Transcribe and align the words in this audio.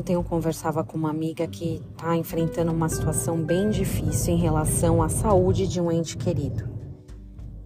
Ontem 0.00 0.14
eu 0.14 0.24
conversava 0.24 0.82
com 0.82 0.96
uma 0.96 1.10
amiga 1.10 1.46
que 1.46 1.82
está 1.92 2.16
enfrentando 2.16 2.72
uma 2.72 2.88
situação 2.88 3.36
bem 3.36 3.68
difícil 3.68 4.32
em 4.32 4.38
relação 4.38 5.02
à 5.02 5.10
saúde 5.10 5.68
de 5.68 5.78
um 5.78 5.92
ente 5.92 6.16
querido. 6.16 6.66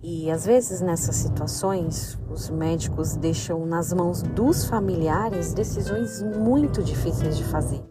E 0.02 0.28
às 0.28 0.44
vezes 0.44 0.80
nessas 0.80 1.14
situações, 1.14 2.18
os 2.28 2.50
médicos 2.50 3.14
deixam 3.14 3.64
nas 3.64 3.92
mãos 3.92 4.20
dos 4.20 4.64
familiares 4.64 5.54
decisões 5.54 6.20
muito 6.24 6.82
difíceis 6.82 7.36
de 7.36 7.44
fazer. 7.44 7.84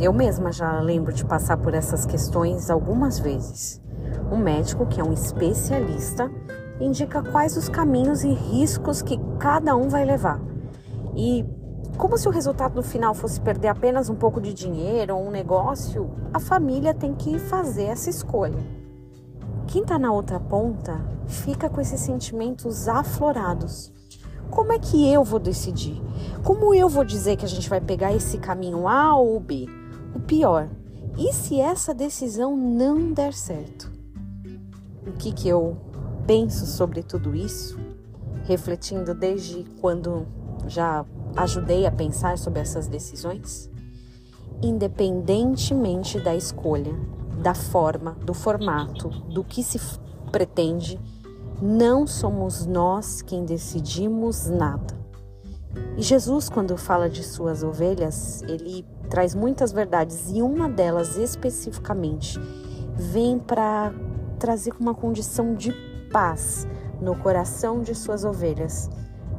Eu 0.00 0.12
mesma 0.12 0.50
já 0.50 0.80
lembro 0.80 1.12
de 1.12 1.24
passar 1.24 1.56
por 1.56 1.74
essas 1.74 2.04
questões 2.04 2.68
algumas 2.70 3.20
vezes. 3.20 3.80
Um 4.32 4.36
médico, 4.36 4.84
que 4.84 5.00
é 5.00 5.04
um 5.04 5.12
especialista, 5.12 6.28
indica 6.80 7.22
quais 7.22 7.56
os 7.56 7.68
caminhos 7.68 8.24
e 8.24 8.32
riscos 8.32 9.00
que 9.00 9.16
cada 9.38 9.76
um 9.76 9.88
vai 9.88 10.04
levar. 10.04 10.40
E 11.14 11.46
como 11.96 12.18
se 12.18 12.28
o 12.28 12.30
resultado 12.30 12.74
no 12.74 12.82
final 12.82 13.14
fosse 13.14 13.40
perder 13.40 13.68
apenas 13.68 14.08
um 14.08 14.14
pouco 14.14 14.40
de 14.40 14.52
dinheiro 14.52 15.16
ou 15.16 15.26
um 15.26 15.30
negócio, 15.30 16.10
a 16.32 16.40
família 16.40 16.92
tem 16.92 17.14
que 17.14 17.38
fazer 17.38 17.84
essa 17.84 18.10
escolha. 18.10 18.58
Quem 19.66 19.82
está 19.82 19.98
na 19.98 20.12
outra 20.12 20.38
ponta 20.38 21.00
fica 21.26 21.68
com 21.68 21.80
esses 21.80 22.00
sentimentos 22.00 22.88
aflorados. 22.88 23.92
Como 24.50 24.72
é 24.72 24.78
que 24.78 25.10
eu 25.10 25.24
vou 25.24 25.38
decidir? 25.38 26.02
Como 26.42 26.74
eu 26.74 26.88
vou 26.88 27.04
dizer 27.04 27.36
que 27.36 27.44
a 27.44 27.48
gente 27.48 27.68
vai 27.68 27.80
pegar 27.80 28.12
esse 28.12 28.38
caminho 28.38 28.86
A 28.86 29.16
ou 29.16 29.40
B? 29.40 29.66
O 30.14 30.20
pior, 30.20 30.68
e 31.16 31.32
se 31.32 31.60
essa 31.60 31.94
decisão 31.94 32.56
não 32.56 33.12
der 33.12 33.32
certo? 33.32 33.90
O 35.06 35.12
que, 35.12 35.32
que 35.32 35.48
eu 35.48 35.76
penso 36.26 36.66
sobre 36.66 37.02
tudo 37.02 37.34
isso, 37.34 37.78
refletindo 38.44 39.14
desde 39.14 39.64
quando 39.80 40.26
já 40.66 41.04
ajudei 41.36 41.86
a 41.86 41.90
pensar 41.90 42.38
sobre 42.38 42.60
essas 42.60 42.86
decisões? 42.86 43.70
Independentemente 44.62 46.18
da 46.20 46.34
escolha, 46.34 46.94
da 47.42 47.54
forma, 47.54 48.12
do 48.24 48.32
formato, 48.32 49.08
do 49.08 49.42
que 49.42 49.62
se 49.62 49.80
pretende, 50.30 50.98
não 51.60 52.06
somos 52.06 52.66
nós 52.66 53.22
quem 53.22 53.44
decidimos 53.44 54.46
nada. 54.46 54.94
E 55.96 56.02
Jesus, 56.02 56.48
quando 56.48 56.76
fala 56.76 57.08
de 57.08 57.22
suas 57.22 57.62
ovelhas, 57.62 58.42
ele 58.42 58.84
traz 59.08 59.34
muitas 59.34 59.72
verdades 59.72 60.30
e 60.32 60.42
uma 60.42 60.68
delas 60.68 61.16
especificamente 61.16 62.38
vem 62.96 63.38
para 63.38 63.92
trazer 64.38 64.72
uma 64.78 64.94
condição 64.94 65.54
de 65.54 65.72
paz 66.12 66.66
no 67.00 67.16
coração 67.16 67.82
de 67.82 67.94
suas 67.94 68.24
ovelhas 68.24 68.88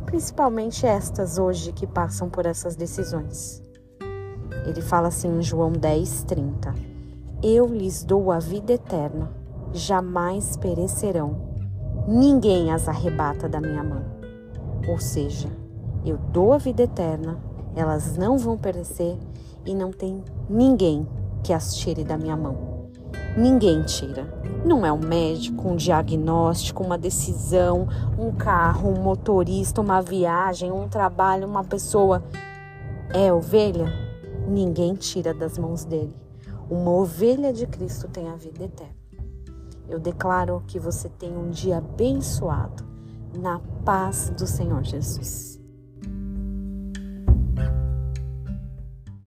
principalmente 0.05 0.85
estas 0.85 1.37
hoje 1.37 1.71
que 1.71 1.87
passam 1.87 2.29
por 2.29 2.45
essas 2.45 2.75
decisões. 2.75 3.61
Ele 4.65 4.81
fala 4.81 5.09
assim 5.09 5.27
em 5.27 5.41
João 5.41 5.71
10, 5.71 6.23
30. 6.23 6.73
Eu 7.43 7.67
lhes 7.67 8.03
dou 8.03 8.31
a 8.31 8.39
vida 8.39 8.73
eterna, 8.73 9.31
jamais 9.73 10.55
perecerão, 10.57 11.35
ninguém 12.07 12.71
as 12.71 12.87
arrebata 12.87 13.49
da 13.49 13.59
minha 13.59 13.83
mão. 13.83 14.03
Ou 14.87 14.99
seja, 14.99 15.49
eu 16.05 16.17
dou 16.17 16.53
a 16.53 16.57
vida 16.57 16.83
eterna, 16.83 17.39
elas 17.75 18.17
não 18.17 18.37
vão 18.37 18.57
perecer 18.57 19.17
e 19.65 19.73
não 19.73 19.91
tem 19.91 20.23
ninguém 20.49 21.07
que 21.43 21.51
as 21.51 21.75
tire 21.75 22.03
da 22.03 22.17
minha 22.17 22.37
mão. 22.37 22.74
Ninguém 23.37 23.81
tira. 23.83 24.25
Não 24.65 24.85
é 24.85 24.91
um 24.93 24.99
médico, 24.99 25.67
um 25.67 25.75
diagnóstico, 25.75 26.83
uma 26.83 26.97
decisão, 26.97 27.87
um 28.17 28.31
carro, 28.31 28.89
um 28.89 29.01
motorista, 29.01 29.81
uma 29.81 30.01
viagem, 30.01 30.71
um 30.71 30.87
trabalho, 30.87 31.45
uma 31.45 31.63
pessoa. 31.63 32.23
É 33.13 33.33
ovelha? 33.33 33.91
Ninguém 34.47 34.95
tira 34.95 35.33
das 35.33 35.57
mãos 35.57 35.83
dele. 35.83 36.15
Uma 36.69 36.91
ovelha 36.91 37.51
de 37.51 37.67
Cristo 37.67 38.07
tem 38.07 38.29
a 38.29 38.35
vida 38.35 38.63
eterna. 38.63 38.95
Eu 39.89 39.99
declaro 39.99 40.63
que 40.65 40.79
você 40.79 41.09
tem 41.09 41.35
um 41.35 41.49
dia 41.49 41.77
abençoado 41.77 42.85
na 43.37 43.59
paz 43.83 44.29
do 44.29 44.47
Senhor 44.47 44.83
Jesus. 44.83 45.59